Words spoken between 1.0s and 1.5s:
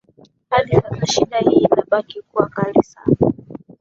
shida